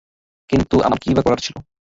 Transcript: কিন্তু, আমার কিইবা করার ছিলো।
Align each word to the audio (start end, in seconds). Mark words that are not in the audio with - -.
কিন্তু, 0.49 0.75
আমার 0.81 0.99
কিইবা 0.99 1.21
করার 1.21 1.39
ছিলো। 1.39 1.59